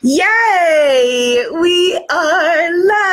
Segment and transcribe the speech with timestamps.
[0.00, 1.44] Yay!
[1.60, 3.10] We are live!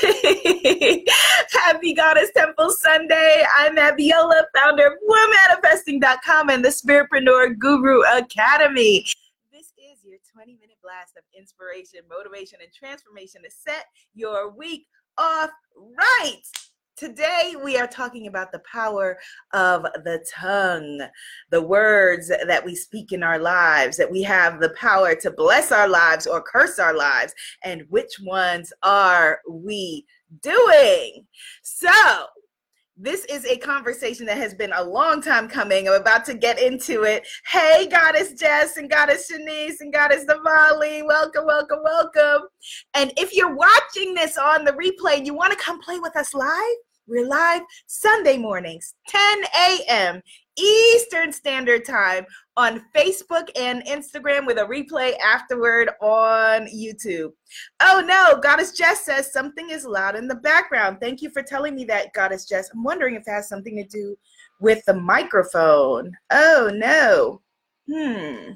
[1.52, 3.44] Happy Goddess Temple Sunday.
[3.58, 9.04] I'm Abiola, founder of Womanifesting.com and the Spiritpreneur Guru Academy.
[9.52, 13.84] This is your 20 minute blast of inspiration, motivation, and transformation to set
[14.14, 14.86] your week
[15.18, 16.40] off right.
[16.96, 19.18] Today, we are talking about the power
[19.52, 21.00] of the tongue,
[21.50, 25.72] the words that we speak in our lives, that we have the power to bless
[25.72, 30.06] our lives or curse our lives, and which ones are we
[30.40, 31.26] doing?
[31.62, 31.90] So,
[32.96, 35.88] this is a conversation that has been a long time coming.
[35.88, 37.26] I'm about to get into it.
[37.46, 42.48] Hey, Goddess Jess and Goddess Shanice and Goddess Navali, welcome, welcome, welcome.
[42.94, 46.16] And if you're watching this on the replay and you want to come play with
[46.16, 46.76] us live,
[47.06, 50.22] we're live Sunday mornings, 10 a.m.
[50.56, 52.26] Eastern Standard Time
[52.56, 57.32] on Facebook and Instagram with a replay afterward on YouTube.
[57.80, 60.98] Oh no, Goddess Jess says something is loud in the background.
[61.00, 62.70] Thank you for telling me that, Goddess Jess.
[62.72, 64.16] I'm wondering if it has something to do
[64.60, 66.16] with the microphone.
[66.30, 67.40] Oh no.
[67.92, 68.52] Hmm.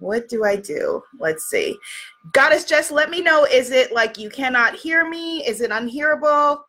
[0.00, 1.02] What do I do?
[1.18, 1.78] Let's see.
[2.32, 3.46] Goddess Jess, let me know.
[3.46, 5.46] Is it like you cannot hear me?
[5.46, 6.64] Is it unhearable?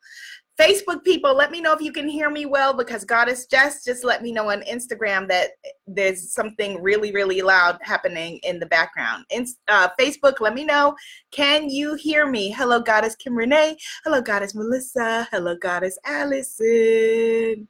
[0.60, 4.06] Facebook people, let me know if you can hear me well because Goddess Jess just
[4.06, 5.50] let me know on Instagram that
[5.86, 9.26] there's something really, really loud happening in the background.
[9.32, 10.96] In, uh, Facebook, let me know.
[11.32, 12.52] Can you hear me?
[12.52, 13.78] Hello, Goddess Kim Renee.
[14.06, 15.28] Hello, Goddess Melissa.
[15.30, 17.68] Hello, Goddess Allison.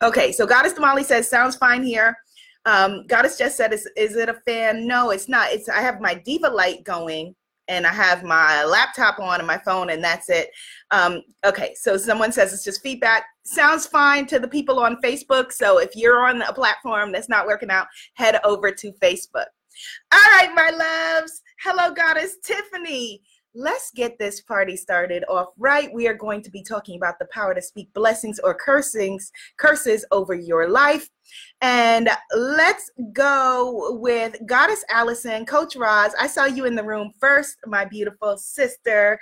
[0.00, 2.16] Okay, so Goddess Damali says, sounds fine here.
[2.64, 4.86] Um, Goddess Jess said, is, is it a fan?
[4.86, 5.48] No, it's not.
[5.50, 7.34] It's I have my diva light going
[7.68, 10.50] and I have my laptop on and my phone, and that's it.
[10.94, 13.24] Um, okay, so someone says it's just feedback.
[13.42, 15.50] Sounds fine to the people on Facebook.
[15.50, 19.46] So if you're on a platform that's not working out, head over to Facebook.
[20.12, 21.42] All right, my loves.
[21.64, 23.20] Hello, Goddess Tiffany.
[23.56, 25.92] Let's get this party started off right.
[25.92, 30.04] We are going to be talking about the power to speak blessings or cursings, curses
[30.12, 31.08] over your life.
[31.60, 36.14] And let's go with Goddess Allison, Coach Roz.
[36.20, 39.18] I saw you in the room first, my beautiful sister.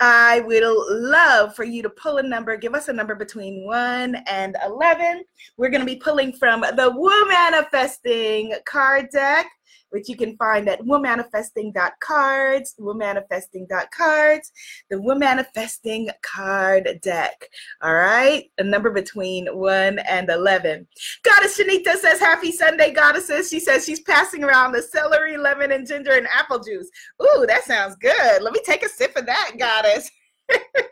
[0.00, 2.56] I would love for you to pull a number.
[2.56, 5.24] Give us a number between 1 and 11.
[5.58, 9.46] We're going to be pulling from the Womanifesting card deck
[9.90, 14.52] which you can find at womanifesting.cards, womanifesting.cards,
[14.90, 17.46] the womanifesting card deck.
[17.82, 20.86] All right, a number between 1 and 11.
[21.22, 23.48] Goddess Shanita says, Happy Sunday, goddesses.
[23.48, 26.88] She says she's passing around the celery, lemon, and ginger and apple juice.
[27.22, 28.42] Ooh, that sounds good.
[28.42, 30.10] Let me take a sip of that, goddess.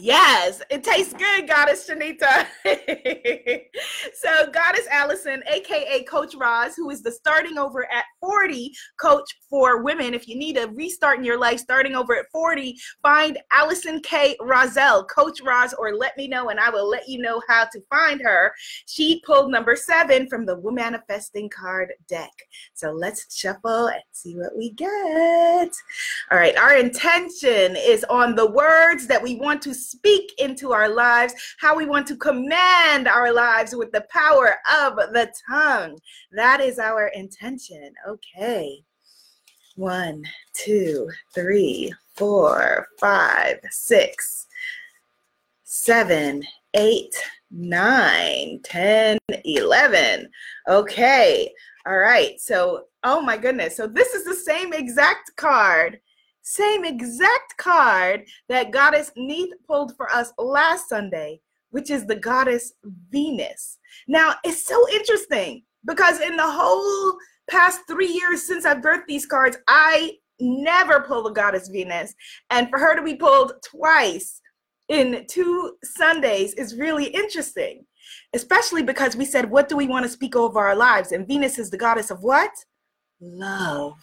[0.00, 2.46] Yes, it tastes good, Goddess Shanita.
[4.14, 9.82] so, Goddess Allison, aka Coach Roz, who is the starting over at 40 coach for
[9.82, 10.14] women.
[10.14, 14.36] If you need a restart in your life, starting over at 40, find Allison K.
[14.40, 17.80] Rozelle, Coach Roz, or let me know and I will let you know how to
[17.90, 18.52] find her.
[18.86, 22.32] She pulled number seven from the Womanifesting card deck.
[22.74, 25.72] So, let's shuffle and see what we get.
[26.30, 30.88] All right, our intention is on the words that we want to speak into our
[30.88, 35.98] lives, how we want to command our lives with the power of the tongue.
[36.32, 37.92] That is our intention.
[38.06, 38.82] Okay.
[39.76, 44.46] One, two, three, four, five, six,
[45.62, 46.42] seven,
[46.74, 47.14] eight,
[47.50, 50.28] nine, ten, eleven.
[50.68, 51.52] Okay.
[51.86, 52.40] All right.
[52.40, 53.76] So, oh my goodness.
[53.76, 56.00] So, this is the same exact card
[56.48, 62.72] same exact card that Goddess Neith pulled for us last Sunday, which is the Goddess
[63.10, 63.76] Venus.
[64.06, 67.18] Now, it's so interesting because in the whole
[67.50, 72.14] past three years since I've birthed these cards, I never pull the Goddess Venus.
[72.48, 74.40] And for her to be pulled twice
[74.88, 77.84] in two Sundays is really interesting,
[78.32, 81.12] especially because we said, What do we want to speak over our lives?
[81.12, 82.52] And Venus is the goddess of what?
[83.20, 83.98] Love.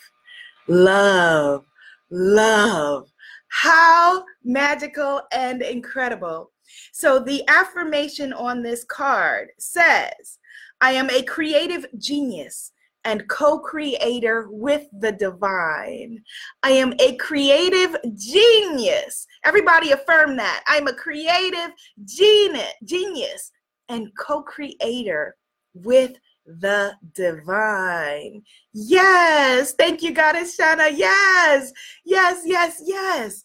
[0.68, 1.66] Love
[2.10, 3.12] love.
[3.50, 6.52] How magical and incredible.
[6.92, 10.40] So, the affirmation on this card says,
[10.82, 12.72] I am a creative genius
[13.06, 16.22] and co creator with the divine.
[16.64, 19.28] I am a creative genius.
[19.46, 20.64] Everybody affirm that.
[20.68, 21.72] I'm a creative
[22.04, 23.52] genius
[23.88, 25.36] and co creator
[25.76, 26.14] with
[26.48, 28.42] the divine.
[28.74, 29.74] Yes.
[29.74, 30.92] Thank you, Goddess Shana.
[30.96, 31.72] Yes.
[32.04, 33.44] Yes, yes, yes.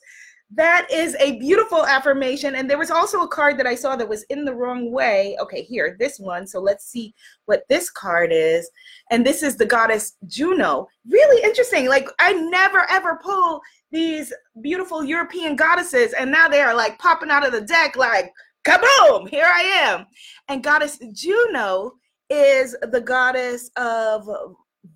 [0.53, 2.57] that is a beautiful affirmation.
[2.57, 5.37] And there was also a card that I saw that was in the wrong way.
[5.41, 6.47] Okay, here, this one.
[6.47, 7.15] So let's see
[7.47, 8.69] what this card is.
[9.11, 10.89] And this is the goddess Juno.
[11.09, 11.89] Really interesting.
[11.89, 13.61] Like, I never ever pull
[13.93, 18.33] these beautiful European goddesses, and now they are like popping out of the deck, like,
[18.65, 20.07] kaboom, here I am.
[20.49, 21.95] And goddess Juno
[22.31, 24.29] is the goddess of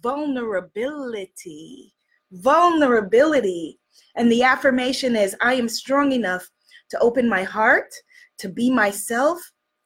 [0.01, 1.93] vulnerability.
[2.33, 3.79] Vulnerability
[4.17, 6.49] and the affirmation is I am strong enough
[6.91, 7.93] to open my heart,
[8.39, 9.41] to be myself,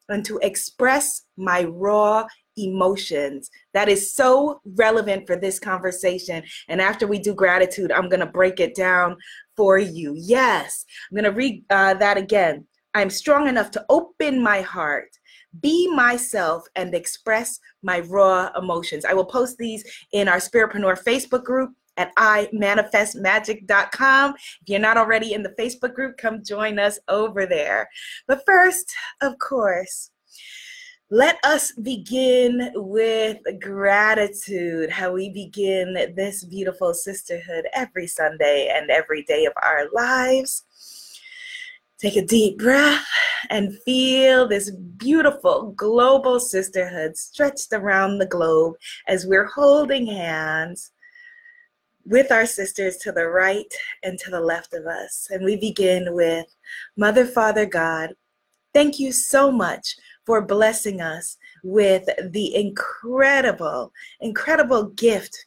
[0.09, 2.25] and to express my raw
[2.57, 3.49] emotions.
[3.73, 6.43] That is so relevant for this conversation.
[6.67, 9.17] And after we do gratitude, I'm going to break it down
[9.55, 10.13] for you.
[10.17, 12.65] Yes, I'm going to read uh, that again.
[12.93, 15.17] I'm strong enough to open my heart,
[15.61, 19.05] be myself, and express my raw emotions.
[19.05, 24.33] I will post these in our Spiritpreneur Facebook group at imanifestmagic.com.
[24.33, 27.87] If you're not already in the Facebook group, come join us over there.
[28.27, 28.91] But first,
[29.21, 30.09] of course,
[31.11, 39.23] let us begin with gratitude, how we begin this beautiful sisterhood every Sunday and every
[39.23, 40.65] day of our lives.
[42.01, 43.05] Take a deep breath
[43.49, 48.75] and feel this beautiful global sisterhood stretched around the globe
[49.07, 50.91] as we're holding hands
[52.05, 53.71] with our sisters to the right
[54.03, 55.27] and to the left of us.
[55.29, 56.45] And we begin with
[56.95, 58.11] Mother, Father, God,
[58.73, 63.91] thank you so much for blessing us with the incredible,
[64.21, 65.45] incredible gift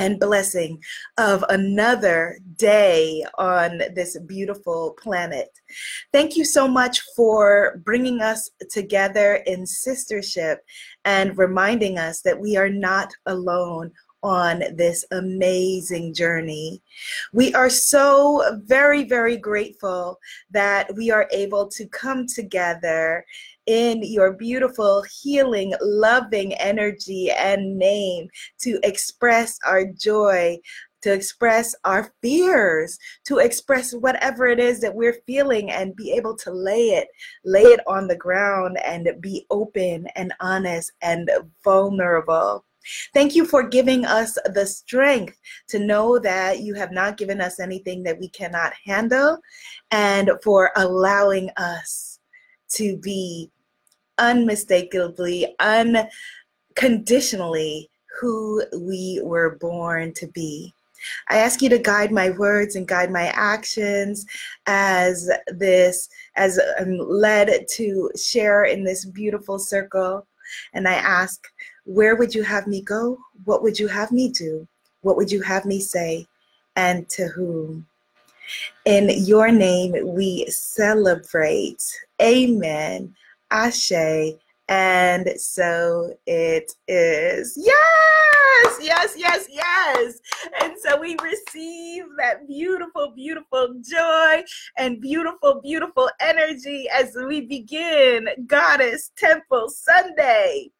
[0.00, 0.82] and blessing
[1.18, 5.50] of another day on this beautiful planet.
[6.10, 10.56] Thank you so much for bringing us together in sistership
[11.04, 13.92] and reminding us that we are not alone
[14.22, 16.82] on this amazing journey.
[17.32, 20.18] We are so very, very grateful
[20.50, 23.24] that we are able to come together
[23.66, 28.28] in your beautiful, healing, loving energy and name
[28.62, 30.58] to express our joy.
[31.02, 36.36] To express our fears, to express whatever it is that we're feeling and be able
[36.36, 37.08] to lay it,
[37.42, 41.30] lay it on the ground and be open and honest and
[41.64, 42.66] vulnerable.
[43.14, 47.60] Thank you for giving us the strength to know that you have not given us
[47.60, 49.38] anything that we cannot handle
[49.90, 52.09] and for allowing us
[52.70, 53.50] to be
[54.18, 55.54] unmistakably,
[56.76, 57.90] unconditionally
[58.20, 60.72] who we were born to be.
[61.28, 64.26] I ask you to guide my words and guide my actions
[64.66, 70.26] as this, as I'm led to share in this beautiful circle.
[70.74, 71.46] And I ask
[71.84, 73.18] where would you have me go?
[73.44, 74.68] What would you have me do?
[75.00, 76.26] What would you have me say?
[76.76, 77.86] And to whom?
[78.84, 81.82] In your name, we celebrate.
[82.20, 83.14] Amen.
[83.50, 84.34] Ashe.
[84.68, 87.58] And so it is.
[87.60, 90.20] Yes, yes, yes, yes.
[90.62, 94.44] And so we receive that beautiful, beautiful joy
[94.76, 100.70] and beautiful, beautiful energy as we begin Goddess Temple Sunday.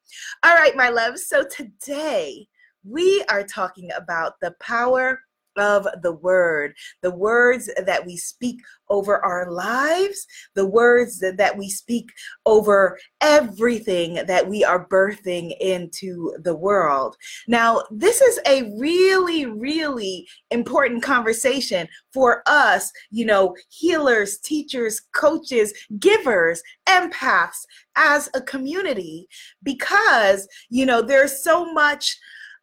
[0.44, 1.26] All right, my loves.
[1.26, 2.46] So today
[2.84, 5.20] we are talking about the power
[5.56, 11.68] of the word, the words that we speak over our lives, the words that we
[11.68, 12.10] speak
[12.46, 17.16] over everything that we are birthing into the world.
[17.46, 25.72] Now, this is a really, really important conversation for us, you know, healers, teachers, coaches,
[25.98, 27.64] givers, empaths
[27.96, 29.28] as a community,
[29.62, 32.18] because, you know, there's so much.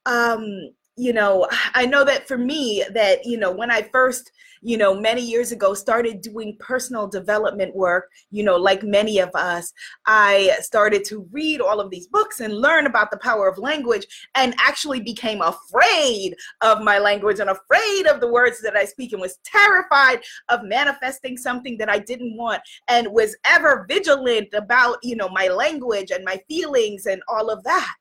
[0.06, 4.78] Um, you know i know that for me that you know when i first you
[4.78, 9.72] know many years ago started doing personal development work you know like many of us
[10.08, 14.08] i started to read all of these books and learn about the power of language
[14.34, 19.14] and actually became afraid of my language and afraid of the words that i speak
[19.14, 24.98] and was terrified of manifesting something that i didn't want and was ever vigilant about
[25.04, 27.94] you know my language and my feelings and all of that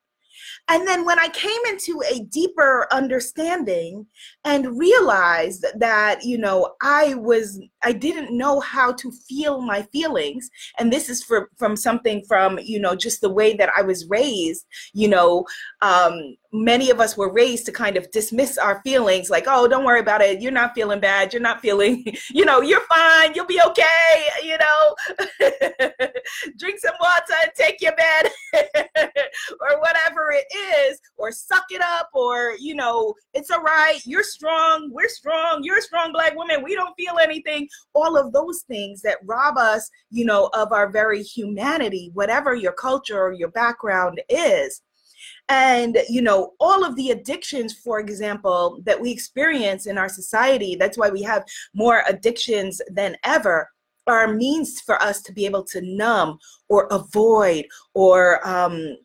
[0.68, 4.06] and then when I came into a deeper understanding
[4.44, 10.50] and realized that, you know, I was, I didn't know how to feel my feelings.
[10.78, 14.08] And this is for, from something from, you know, just the way that I was
[14.08, 15.44] raised, you know,
[15.82, 19.84] um, many of us were raised to kind of dismiss our feelings like oh don't
[19.84, 20.40] worry about it.
[20.40, 21.32] You're not feeling bad.
[21.32, 23.34] You're not feeling you know you're fine.
[23.34, 24.96] You'll be okay you know?
[26.58, 28.30] Drink some water and take your bed
[29.60, 34.00] or whatever it is or suck it up or you know it's all right.
[34.04, 34.90] You're strong.
[34.92, 35.60] We're strong.
[35.62, 36.62] You're a strong black woman.
[36.62, 37.68] We don't feel anything.
[37.94, 42.72] All of those things that rob us you know of our very humanity whatever your
[42.72, 44.82] culture or your background is
[45.48, 50.74] and you know all of the addictions for example that we experience in our society
[50.74, 53.68] that's why we have more addictions than ever
[54.06, 56.38] are means for us to be able to numb
[56.68, 58.96] or avoid or um,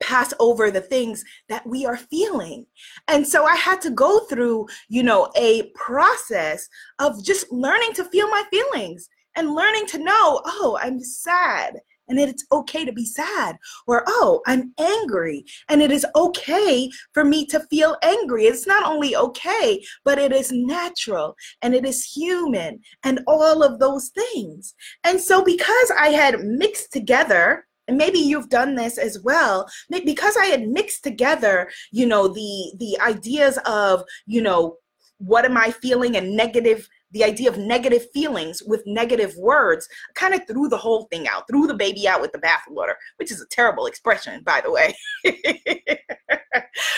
[0.00, 2.66] pass over the things that we are feeling.
[3.08, 6.68] And so I had to go through, you know, a process
[6.98, 11.80] of just learning to feel my feelings and learning to know, oh, I'm sad
[12.10, 13.56] and it's okay to be sad.
[13.86, 18.44] Or, oh, I'm angry and it is okay for me to feel angry.
[18.44, 23.78] It's not only okay, but it is natural and it is human and all of
[23.78, 24.74] those things.
[25.04, 29.68] And so, because I had mixed together, and maybe you've done this as well
[30.04, 34.76] because i had mixed together you know the the ideas of you know
[35.18, 40.34] what am i feeling and negative the idea of negative feelings with negative words kind
[40.34, 43.40] of threw the whole thing out, threw the baby out with the bathwater, which is
[43.40, 44.94] a terrible expression, by the way.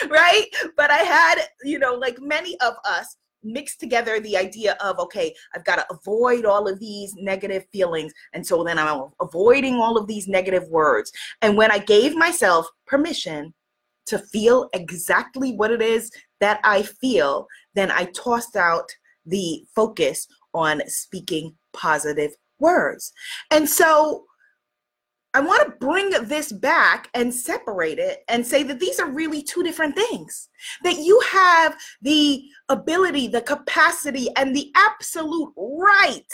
[0.09, 0.47] right?
[0.77, 5.35] But I had, you know, like many of us, mixed together the idea of okay
[5.53, 9.97] i've got to avoid all of these negative feelings and so then i'm avoiding all
[9.97, 13.53] of these negative words and when i gave myself permission
[14.07, 18.89] to feel exactly what it is that i feel then i tossed out
[19.27, 23.13] the focus on speaking positive words.
[23.51, 24.25] And so
[25.35, 29.43] I want to bring this back and separate it and say that these are really
[29.43, 30.49] two different things.
[30.85, 36.27] That you have the ability, the capacity, and the absolute right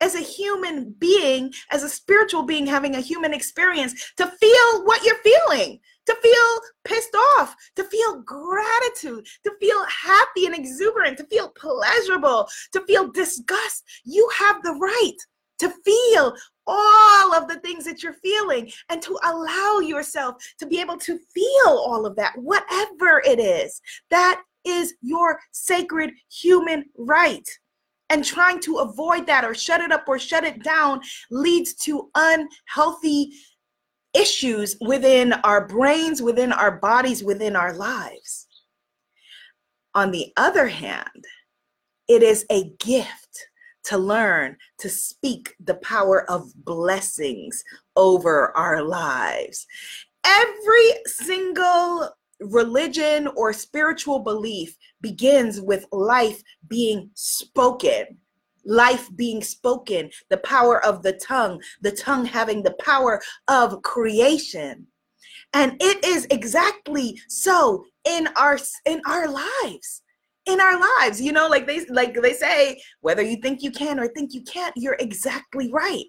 [0.00, 5.02] as a human being, as a spiritual being having a human experience, to feel what
[5.04, 11.24] you're feeling, to feel pissed off, to feel gratitude, to feel happy and exuberant, to
[11.26, 13.84] feel pleasurable, to feel disgust.
[14.04, 15.16] You have the right
[15.58, 16.34] to feel
[16.66, 21.18] all of the things that you're feeling and to allow yourself to be able to
[21.34, 23.80] feel all of that, whatever it is.
[24.10, 27.48] That is your sacred human right.
[28.10, 32.10] And trying to avoid that or shut it up or shut it down leads to
[32.14, 33.32] unhealthy
[34.14, 38.46] issues within our brains, within our bodies, within our lives.
[39.94, 41.24] On the other hand,
[42.08, 43.48] it is a gift
[43.84, 47.62] to learn to speak the power of blessings
[47.96, 49.66] over our lives.
[50.24, 58.18] Every single religion or spiritual belief begins with life being spoken
[58.66, 64.86] life being spoken, the power of the tongue, the tongue having the power of creation.
[65.52, 70.02] And it is exactly so in our in our lives.
[70.46, 73.98] In our lives, you know, like they like they say, whether you think you can
[73.98, 76.04] or think you can't, you're exactly right.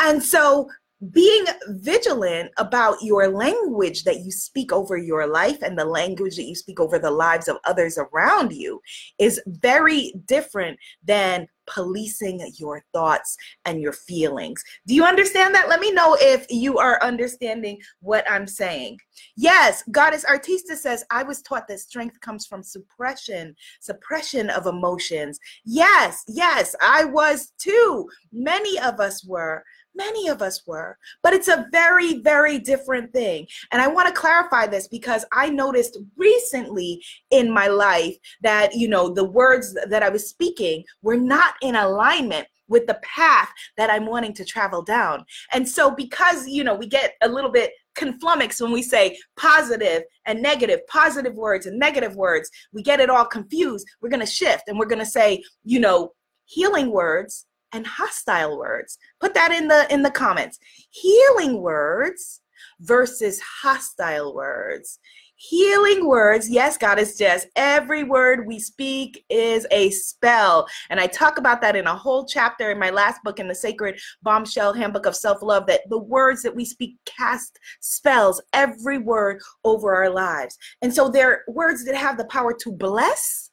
[0.00, 0.70] And so
[1.12, 6.46] being vigilant about your language that you speak over your life and the language that
[6.46, 8.80] you speak over the lives of others around you
[9.18, 14.62] is very different than policing your thoughts and your feelings.
[14.86, 15.68] Do you understand that?
[15.68, 18.98] Let me know if you are understanding what I'm saying.
[19.36, 25.38] Yes, Goddess Artista says, I was taught that strength comes from suppression, suppression of emotions.
[25.64, 28.08] Yes, yes, I was too.
[28.32, 29.64] Many of us were.
[29.98, 33.46] Many of us were, but it's a very, very different thing.
[33.72, 38.88] And I want to clarify this because I noticed recently in my life that, you
[38.88, 43.90] know, the words that I was speaking were not in alignment with the path that
[43.90, 45.24] I'm wanting to travel down.
[45.52, 50.04] And so, because, you know, we get a little bit conflummoxed when we say positive
[50.26, 53.86] and negative, positive words and negative words, we get it all confused.
[54.00, 56.12] We're going to shift and we're going to say, you know,
[56.44, 58.98] healing words and hostile words.
[59.20, 60.58] Put that in the in the comments.
[60.90, 62.40] Healing words
[62.80, 64.98] versus hostile words.
[65.40, 70.66] Healing words, yes, Goddess Jess, every word we speak is a spell.
[70.90, 73.54] And I talk about that in a whole chapter in my last book in the
[73.54, 78.98] Sacred Bombshell Handbook of Self Love that the words that we speak cast spells, every
[78.98, 80.58] word over our lives.
[80.82, 83.52] And so they're words that have the power to bless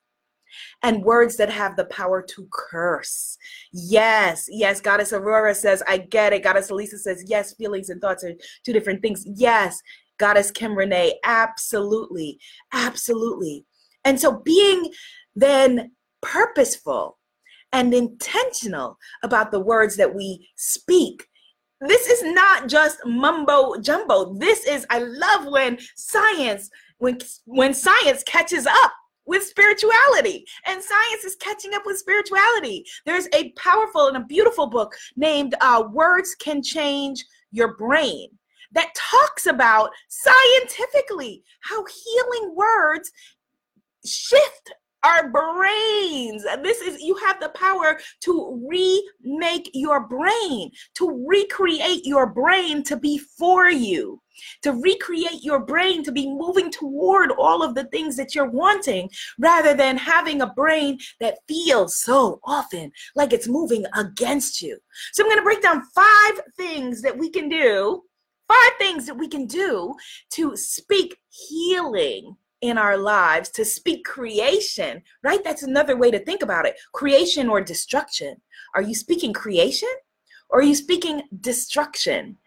[0.84, 3.38] and words that have the power to curse.
[3.72, 6.44] Yes, yes, Goddess Aurora says, I get it.
[6.44, 8.34] Goddess Elisa says, yes, feelings and thoughts are
[8.64, 9.24] two different things.
[9.26, 9.82] Yes,
[10.18, 12.40] Goddess Kim Renee, absolutely,
[12.74, 13.66] absolutely.
[14.04, 14.92] And so being
[15.36, 17.18] then purposeful
[17.72, 21.28] and intentional about the words that we speak.
[21.82, 24.34] This is not just mumbo jumbo.
[24.36, 26.70] This is, I love when science,
[27.00, 28.94] when, when science catches up
[29.26, 30.46] with spirituality.
[30.66, 32.86] And science is catching up with spirituality.
[33.06, 38.30] There's a powerful and a beautiful book named uh, words can change your brain
[38.74, 43.12] that talks about scientifically how healing words
[44.06, 46.44] shift our brains.
[46.64, 52.98] This is, you have the power to remake your brain, to recreate your brain to
[52.98, 54.22] be for you,
[54.62, 59.10] to recreate your brain to be moving toward all of the things that you're wanting
[59.40, 64.78] rather than having a brain that feels so often like it's moving against you.
[65.14, 68.04] So I'm going to break down five things that we can do.
[68.48, 69.96] Five things that we can do
[70.34, 75.44] to speak healing in our lives to speak creation, right?
[75.44, 78.38] That's another way to think about it creation or destruction.
[78.76, 79.90] Are you speaking creation
[80.50, 82.38] or are you speaking destruction?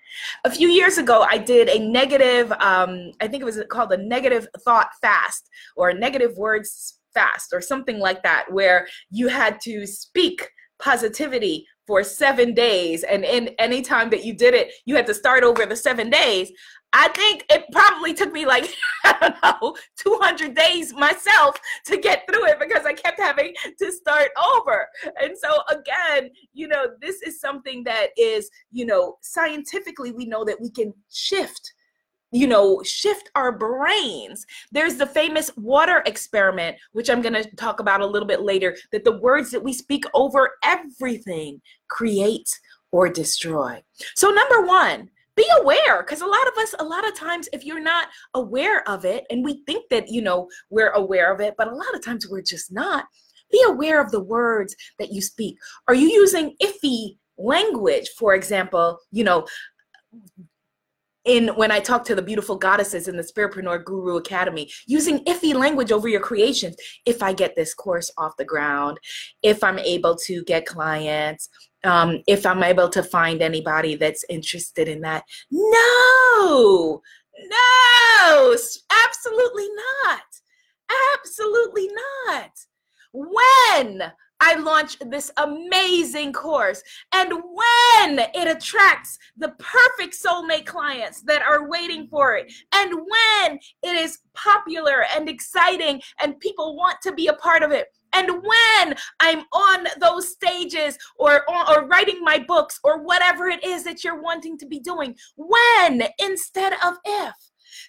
[0.45, 3.97] A few years ago, I did a negative, um, I think it was called a
[3.97, 9.87] negative thought fast or negative words fast or something like that, where you had to
[9.87, 10.49] speak
[10.79, 13.03] positivity for seven days.
[13.03, 16.11] And in any time that you did it, you had to start over the seven
[16.11, 16.53] days.
[16.93, 18.71] I think it probably took me like,
[19.05, 23.91] I don't know, 200 days myself to get through it because I kept having to
[23.91, 24.87] start over.
[25.21, 30.45] And so, again, you know, this is something that is, you know, scientifically, we know
[30.45, 31.73] that we can shift
[32.31, 34.47] you know, shift our brains.
[34.71, 38.77] There's the famous water experiment, which I'm going to talk about a little bit later,
[38.93, 42.49] that the words that we speak over everything create
[42.91, 43.83] or destroy.
[44.15, 47.65] So, number one, be aware because a lot of us a lot of times if
[47.65, 51.55] you're not aware of it and we think that you know we're aware of it
[51.57, 53.05] but a lot of times we're just not
[53.53, 55.57] be aware of the words that you speak
[55.87, 59.47] are you using iffy language for example you know
[61.29, 65.55] in when I talk to the beautiful goddesses in the Spiritpreneur Guru Academy, using iffy
[65.55, 66.77] language over your creations.
[67.05, 68.99] If I get this course off the ground,
[69.43, 71.49] if I'm able to get clients,
[71.85, 75.25] um, if I'm able to find anybody that's interested in that.
[75.51, 77.03] No,
[77.39, 78.57] no,
[79.07, 79.69] absolutely
[80.05, 80.23] not.
[81.15, 81.91] Absolutely
[82.27, 82.51] not.
[83.13, 86.83] When I launch this amazing course.
[87.13, 93.59] And when it attracts the perfect soulmate clients that are waiting for it, and when
[93.83, 98.31] it is popular and exciting and people want to be a part of it, and
[98.31, 103.85] when I'm on those stages or, or, or, writing my books or whatever it is
[103.85, 107.35] that you're wanting to be doing, when instead of if.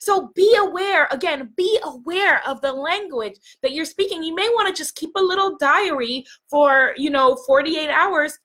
[0.02, 4.24] So be aware, again, be aware of the language that you're speaking.
[4.24, 8.38] You may want to just keep a little diary for, you know, 48 hours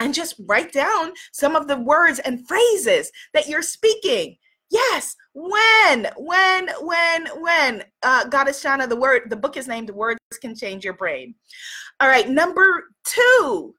[0.00, 4.36] and just write down some of the words and phrases that you're speaking.
[4.70, 7.84] Yes, when, when, when, when.
[8.02, 11.34] Uh, Goddess Shana, the word, the book is named Words Can Change Your Brain.
[12.00, 13.74] All right, number two,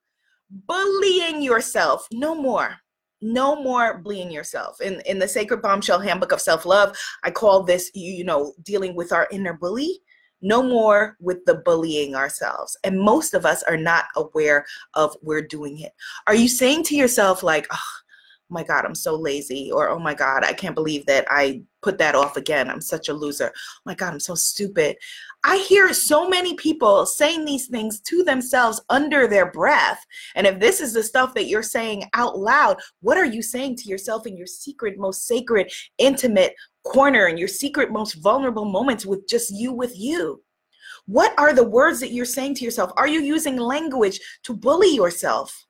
[0.50, 2.08] bullying yourself.
[2.12, 2.76] No more
[3.22, 4.82] no more bullying yourself.
[4.82, 9.12] In in the sacred bombshell handbook of self-love i call this you know dealing with
[9.12, 10.02] our inner bully
[10.42, 12.78] no more with the bullying ourselves.
[12.84, 15.92] And most of us are not aware of we're doing it.
[16.28, 17.80] Are you saying to yourself like oh
[18.50, 21.98] my god i'm so lazy or oh my god i can't believe that i put
[21.98, 24.96] that off again i'm such a loser oh my god i'm so stupid
[25.44, 30.06] I hear so many people saying these things to themselves under their breath.
[30.36, 33.78] And if this is the stuff that you're saying out loud, what are you saying
[33.78, 39.06] to yourself in your secret, most sacred, intimate corner and your secret, most vulnerable moments
[39.06, 40.44] with just you with you?
[41.06, 42.92] What are the words that you're saying to yourself?
[42.98, 45.66] Are you using language to bully yourself?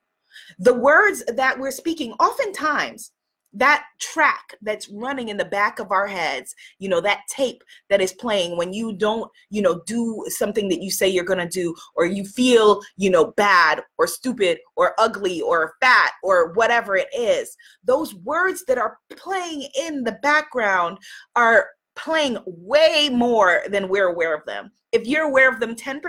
[0.58, 3.12] The words that we're speaking, oftentimes,
[3.52, 8.00] that track that's running in the back of our heads you know that tape that
[8.00, 11.48] is playing when you don't you know do something that you say you're going to
[11.48, 16.96] do or you feel you know bad or stupid or ugly or fat or whatever
[16.96, 20.96] it is those words that are playing in the background
[21.34, 24.70] are playing way more than we're aware of them.
[24.92, 26.00] If you're aware of them 10%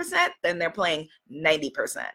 [0.43, 2.05] then they're playing 90%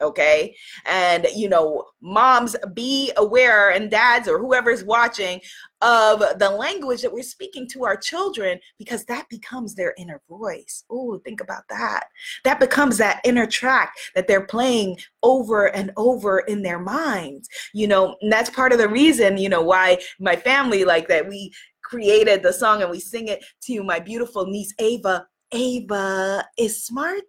[0.00, 0.54] okay
[0.86, 5.40] and you know moms be aware and dads or whoever's watching
[5.80, 10.84] of the language that we're speaking to our children because that becomes their inner voice
[10.90, 12.04] oh think about that
[12.42, 17.86] that becomes that inner track that they're playing over and over in their minds you
[17.86, 21.52] know and that's part of the reason you know why my family like that we
[21.84, 25.26] created the song and we sing it to my beautiful niece Ava.
[25.52, 27.22] Ava is smart.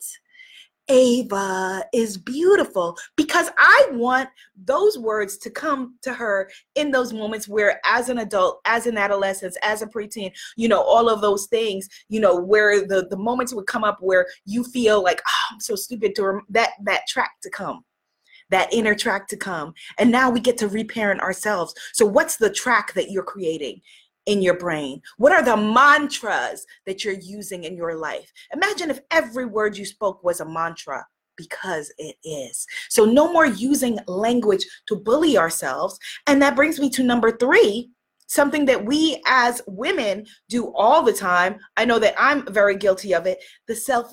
[0.90, 4.30] Ava is beautiful because I want
[4.64, 8.98] those words to come to her in those moments where, as an adult, as an
[8.98, 13.18] adolescent, as a preteen, you know, all of those things, you know, where the the
[13.18, 16.72] moments would come up where you feel like, oh, I'm so stupid to rem- that
[16.84, 17.84] that track to come
[18.50, 19.74] that inner track to come.
[19.98, 21.74] And now we get to reparent ourselves.
[21.94, 23.82] So, what's the track that you're creating?
[24.26, 25.02] In your brain?
[25.18, 28.32] What are the mantras that you're using in your life?
[28.54, 31.06] Imagine if every word you spoke was a mantra
[31.38, 32.66] because it is.
[32.90, 36.00] So, no more using language to bully ourselves.
[36.28, 37.90] And that brings me to number three
[38.28, 41.58] something that we as women do all the time.
[41.78, 44.12] I know that I'm very guilty of it the self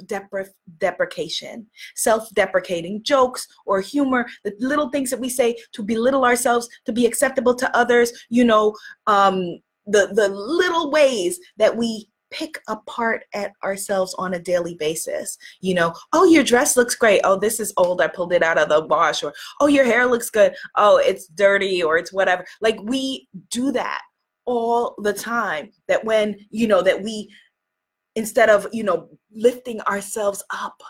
[0.78, 6.68] deprecation, self deprecating jokes or humor, the little things that we say to belittle ourselves,
[6.86, 12.60] to be acceptable to others, you know, um, the the little ways that we pick
[12.66, 15.38] apart at ourselves on a daily basis.
[15.60, 17.20] You know, oh, your dress looks great.
[17.24, 18.00] Oh, this is old.
[18.00, 19.22] I pulled it out of the wash.
[19.22, 20.54] Or, oh, your hair looks good.
[20.76, 22.44] Oh, it's dirty or it's whatever.
[22.60, 24.00] Like we do that
[24.46, 25.70] all the time.
[25.88, 27.30] That when, you know, that we,
[28.16, 30.82] instead of, you know, lifting ourselves up,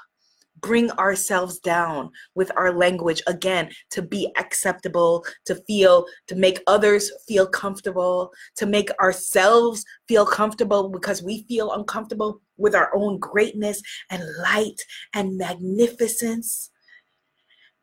[0.63, 7.11] bring ourselves down with our language again to be acceptable, to feel, to make others
[7.29, 13.83] feel comfortable, to make ourselves feel comfortable because we feel uncomfortable with our own greatness
[14.11, 14.81] and light
[15.15, 16.71] and magnificence.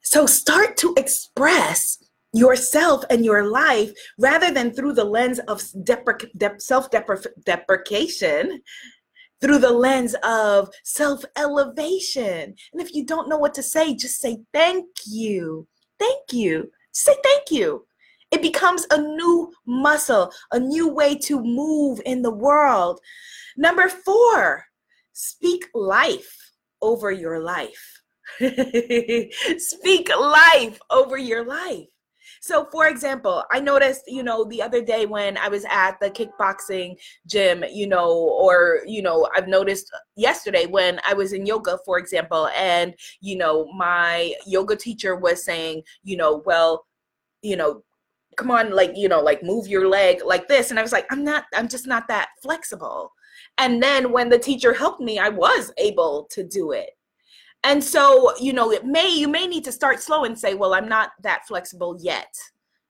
[0.02, 1.98] So start to express
[2.34, 6.90] yourself and your life rather than through the lens of depre- self
[7.44, 8.62] deprecation
[9.42, 12.56] through the lens of self elevation.
[12.74, 15.68] And if you don't know what to say, just say thank you.
[16.00, 16.72] Thank you.
[16.92, 17.86] Say thank you.
[18.32, 23.00] It becomes a new muscle, a new way to move in the world.
[23.58, 24.66] Number four,
[25.14, 28.02] speak life over your life.
[29.58, 31.88] speak life over your life.
[32.42, 36.10] So, for example, I noticed, you know, the other day when I was at the
[36.10, 36.96] kickboxing
[37.28, 41.98] gym, you know, or, you know, I've noticed yesterday when I was in yoga, for
[41.98, 46.86] example, and, you know, my yoga teacher was saying, you know, well,
[47.42, 47.84] you know,
[48.38, 50.70] come on, like, you know, like move your leg like this.
[50.70, 53.12] And I was like, I'm not, I'm just not that flexible.
[53.58, 56.92] And then when the teacher helped me, I was able to do it
[57.64, 60.74] and so you know it may you may need to start slow and say well
[60.74, 62.34] i'm not that flexible yet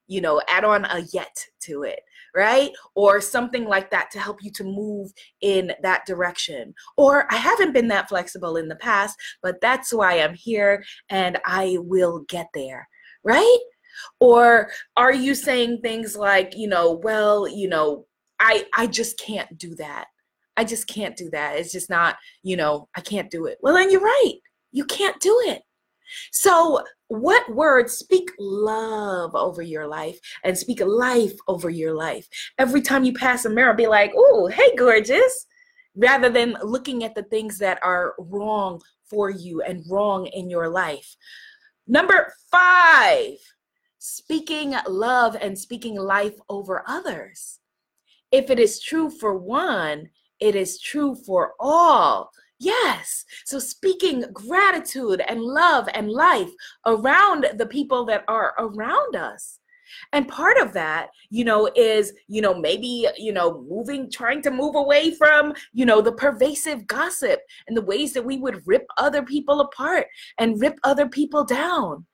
[0.08, 1.99] you know add on a yet to it
[2.36, 2.71] right?
[2.95, 6.73] Or something like that to help you to move in that direction.
[6.97, 11.38] Or i haven't been that flexible in the past but that's why i'm here and
[11.45, 12.88] i will get there
[13.23, 13.60] right?
[14.21, 18.05] Or are you saying things like you know well you know
[18.39, 20.05] i i just can't do that.
[20.58, 21.58] I just can't do that.
[21.58, 23.58] It's just not you know i can't do it.
[23.62, 24.36] Well then you're right
[24.71, 25.63] you can't do it.
[26.32, 32.27] So, what words speak love over your life and speak life over your life?
[32.58, 35.45] Every time you pass a mirror, be like, oh, hey, gorgeous,
[35.95, 40.69] rather than looking at the things that are wrong for you and wrong in your
[40.69, 41.15] life.
[41.88, 43.38] Number five,
[43.97, 47.60] speaking love and speaking life over others.
[48.32, 52.32] If it is true for one, it is true for all.
[52.60, 53.24] Yes.
[53.45, 56.50] So speaking gratitude and love and life
[56.86, 59.60] around the people that are around us.
[60.13, 64.52] And part of that, you know, is, you know, maybe, you know, moving, trying to
[64.52, 68.86] move away from, you know, the pervasive gossip and the ways that we would rip
[68.98, 70.06] other people apart
[70.38, 72.06] and rip other people down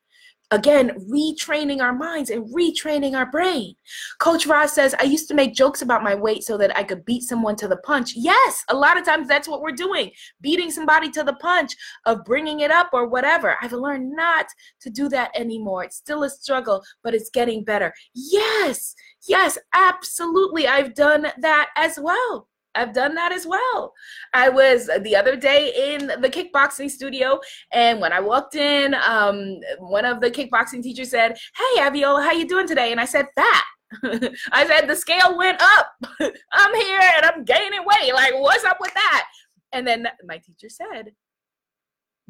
[0.52, 3.76] again retraining our minds and retraining our brain.
[4.20, 7.06] Coach Roz says i used to make jokes about my weight so that i could
[7.06, 8.14] beat someone to the punch.
[8.16, 12.24] Yes a lot of times that's what we're doing beating somebody to the punch of
[12.26, 13.56] bringing it up or whatever.
[13.62, 14.48] I've learned not
[14.82, 15.84] to do that anymore.
[15.84, 17.94] It's still a struggle but it's getting better.
[18.14, 18.96] Yes
[19.28, 23.94] yes absolutely i've done that as well I've done that as well.
[24.34, 27.40] I was the other day in the kickboxing studio,
[27.72, 32.32] and when I walked in, um, one of the kickboxing teachers said, "Hey, Abiola, how
[32.32, 33.64] you doing today?" And I said, "Fat."
[34.52, 35.88] I said, "The scale went up.
[36.52, 38.14] I'm here and I'm gaining weight.
[38.14, 39.28] Like, what's up with that?"
[39.72, 41.14] And then my teacher said,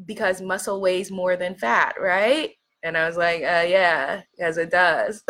[0.04, 4.70] "Because muscle weighs more than fat, right?" And I was like, uh, "Yeah, yes, it
[4.70, 5.22] does."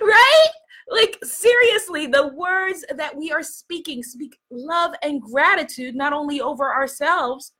[0.00, 0.48] right?
[0.90, 6.72] Like, seriously, the words that we are speaking speak love and gratitude, not only over
[6.74, 7.52] ourselves,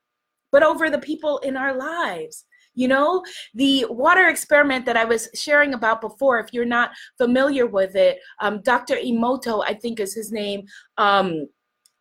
[0.51, 2.45] but over the people in our lives.
[2.73, 7.67] You know, the water experiment that I was sharing about before, if you're not familiar
[7.67, 8.95] with it, um, Dr.
[8.95, 10.65] Emoto, I think is his name,
[10.97, 11.47] um,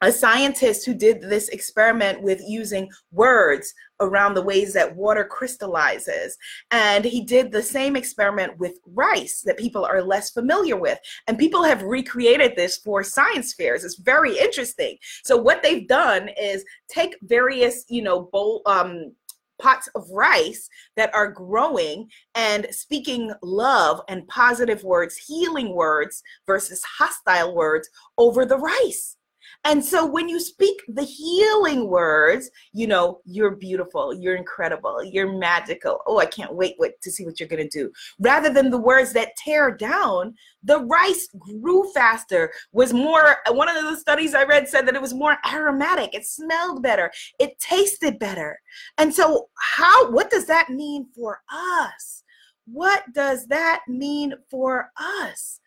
[0.02, 6.36] a scientist who did this experiment with using words around the ways that water crystallizes.
[6.70, 10.98] And he did the same experiment with rice that people are less familiar with.
[11.26, 13.84] And people have recreated this for science fairs.
[13.84, 14.96] It's very interesting.
[15.22, 19.12] So what they've done is take various, you know, bowl um
[19.60, 26.82] pots of rice that are growing and speaking love and positive words, healing words versus
[26.82, 29.18] hostile words over the rice.
[29.64, 35.30] And so when you speak the healing words, you know, you're beautiful, you're incredible, you're
[35.30, 36.00] magical.
[36.06, 37.92] Oh, I can't wait, wait to see what you're going to do.
[38.18, 43.84] Rather than the words that tear down, the rice grew faster, was more, one of
[43.84, 48.18] the studies I read said that it was more aromatic, it smelled better, it tasted
[48.18, 48.58] better.
[48.96, 52.22] And so, how, what does that mean for us?
[52.64, 55.60] What does that mean for us?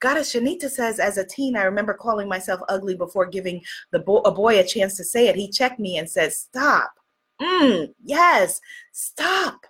[0.00, 4.20] Goddess Shanita says, as a teen, I remember calling myself ugly before giving the bo-
[4.20, 5.36] a boy a chance to say it.
[5.36, 6.92] He checked me and said, Stop.
[7.40, 8.60] Mm, yes,
[8.92, 9.60] stop.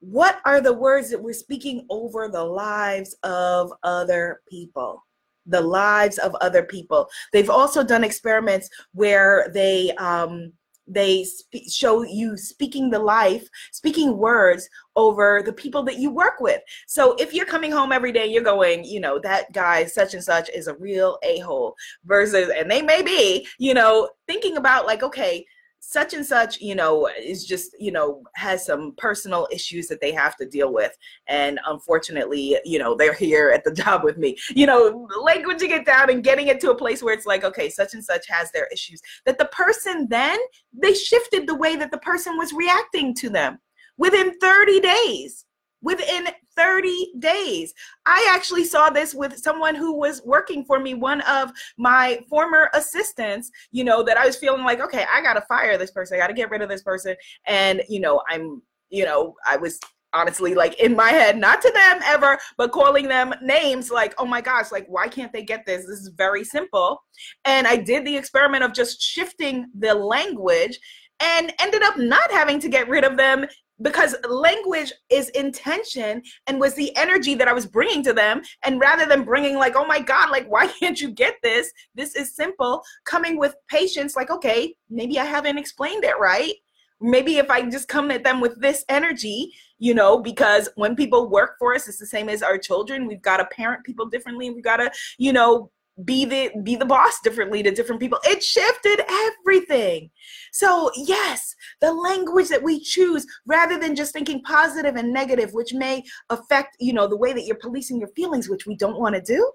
[0.00, 5.02] What are the words that we're speaking over the lives of other people?
[5.46, 7.08] The lives of other people.
[7.32, 10.52] They've also done experiments where they um,
[10.86, 16.40] they sp- show you speaking the life speaking words over the people that you work
[16.40, 16.62] with.
[16.86, 20.22] So if you're coming home every day you're going you know that guy such and
[20.22, 25.02] such is a real a-hole versus and they may be you know thinking about like
[25.02, 25.44] okay
[25.88, 30.10] such and such, you know, is just, you know, has some personal issues that they
[30.10, 30.96] have to deal with.
[31.28, 34.36] And unfortunately, you know, they're here at the job with me.
[34.50, 37.70] You know, languaging it down and getting it to a place where it's like, okay,
[37.70, 39.00] such and such has their issues.
[39.26, 40.38] That the person then,
[40.72, 43.58] they shifted the way that the person was reacting to them
[43.96, 45.44] within 30 days
[45.82, 47.74] within 30 days.
[48.06, 52.70] I actually saw this with someone who was working for me, one of my former
[52.74, 56.16] assistants, you know, that I was feeling like, okay, I got to fire this person.
[56.16, 57.16] I got to get rid of this person.
[57.46, 59.80] And, you know, I'm, you know, I was
[60.12, 64.24] honestly like in my head not to them ever but calling them names like oh
[64.24, 67.02] my gosh like why can't they get this this is very simple
[67.44, 70.78] and i did the experiment of just shifting the language
[71.20, 73.44] and ended up not having to get rid of them
[73.82, 78.42] because language is intention and was the energy that I was bringing to them.
[78.64, 81.70] And rather than bringing, like, oh my God, like, why can't you get this?
[81.94, 82.82] This is simple.
[83.04, 86.54] Coming with patience, like, okay, maybe I haven't explained it right.
[87.00, 91.28] Maybe if I just come at them with this energy, you know, because when people
[91.28, 93.06] work for us, it's the same as our children.
[93.06, 94.48] We've got to parent people differently.
[94.50, 95.70] We've got to, you know,
[96.04, 98.18] be the be the boss differently to different people.
[98.24, 100.10] It shifted everything.
[100.52, 105.72] So yes the language that we choose rather than just thinking positive and negative which
[105.74, 109.14] may affect you know the way that you're policing your feelings which we don't want
[109.14, 109.50] to do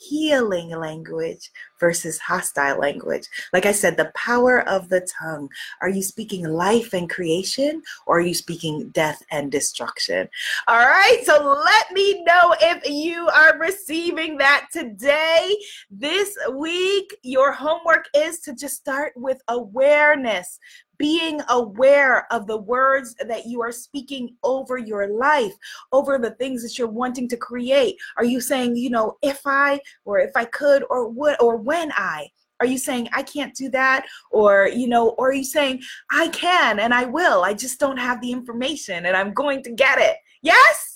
[0.00, 3.26] healing language versus hostile language.
[3.52, 5.48] Like I said, the power of the tongue.
[5.82, 10.28] Are you speaking life and creation or are you speaking death and destruction?
[10.68, 15.54] All right, so let me know if you are receiving that today.
[15.90, 20.58] This week, your homework is to just start with awareness
[21.00, 25.54] being aware of the words that you are speaking over your life,
[25.92, 27.96] over the things that you're wanting to create.
[28.18, 31.90] Are you saying, you know, if I, or if I could, or would, or when
[31.92, 32.28] I?
[32.60, 34.04] Are you saying I can't do that?
[34.30, 37.44] Or, you know, or are you saying I can and I will?
[37.44, 40.16] I just don't have the information and I'm going to get it.
[40.42, 40.89] Yes?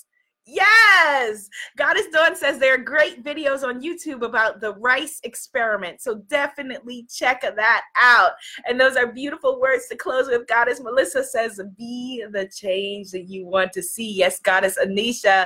[0.45, 1.49] Yes.
[1.75, 6.01] Goddess Dawn says there are great videos on YouTube about the rice experiment.
[6.01, 8.31] So definitely check that out.
[8.67, 10.47] And those are beautiful words to close with.
[10.47, 14.11] Goddess Melissa says, be the change that you want to see.
[14.11, 15.45] Yes, Goddess Anisha,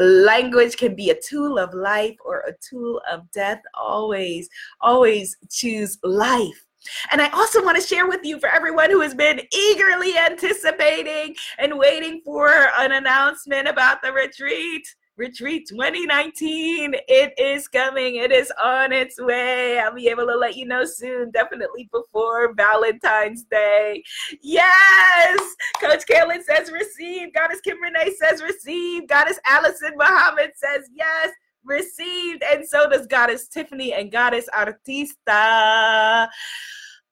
[0.00, 3.60] language can be a tool of life or a tool of death.
[3.74, 4.48] Always,
[4.80, 6.66] always choose life.
[7.10, 11.34] And I also want to share with you for everyone who has been eagerly anticipating
[11.58, 14.86] and waiting for an announcement about the retreat.
[15.18, 16.94] Retreat 2019.
[17.06, 18.16] It is coming.
[18.16, 19.78] It is on its way.
[19.78, 24.02] I'll be able to let you know soon, definitely before Valentine's Day.
[24.40, 25.38] Yes.
[25.80, 27.34] Coach Kaylin says receive.
[27.34, 29.06] Goddess Kim Renee says receive.
[29.06, 31.30] Goddess Allison Muhammad says yes
[31.64, 36.28] received, and so does Goddess Tiffany and Goddess Artista.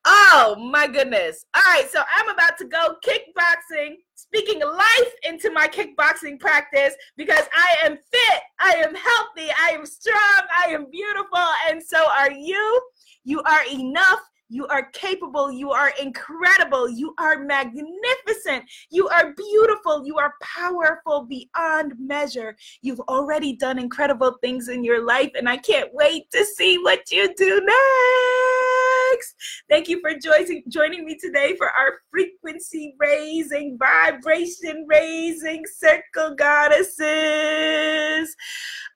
[0.05, 1.45] Oh my goodness.
[1.55, 7.45] All right, so I'm about to go kickboxing, speaking life into my kickboxing practice because
[7.53, 12.33] I am fit, I am healthy, I am strong, I am beautiful, and so are
[12.33, 12.81] you.
[13.25, 15.53] You are enough You are capable.
[15.53, 16.89] You are incredible.
[16.89, 18.65] You are magnificent.
[18.91, 20.05] You are beautiful.
[20.05, 22.57] You are powerful beyond measure.
[22.83, 27.11] You've already done incredible things in your life, and I can't wait to see what
[27.13, 28.60] you do next.
[29.69, 38.37] Thank you for joining, joining me today for our frequency raising, vibration raising circle goddesses.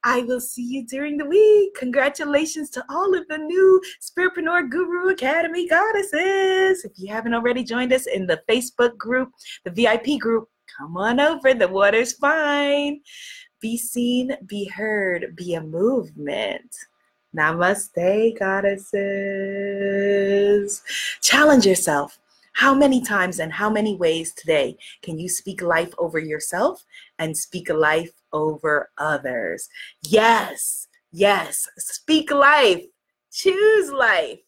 [0.05, 1.75] I will see you during the week.
[1.77, 6.85] Congratulations to all of the new Spiritpreneur Guru Academy goddesses.
[6.85, 9.31] If you haven't already joined us in the Facebook group,
[9.65, 11.55] the VIP group, come on over.
[11.55, 13.01] The water's fine.
[13.61, 16.71] Be seen, be heard, be a movement.
[17.35, 19.03] Namaste, goddesses.
[21.21, 22.19] Challenge yourself.
[22.53, 26.85] How many times and how many ways today can you speak life over yourself
[27.19, 29.71] and speak life over others.
[30.03, 31.67] Yes, yes.
[31.79, 32.85] Speak life.
[33.33, 34.41] Choose life.